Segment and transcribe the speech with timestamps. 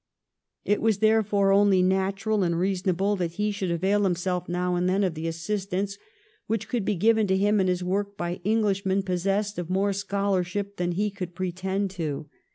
[0.65, 5.03] It was therefore only natural and reasonable that he should avail himself now and then
[5.03, 5.99] of the assistance
[6.47, 9.93] which could be given to him in his work by Enghsh men possessed of more
[9.93, 12.27] scholarship than he could pretend to.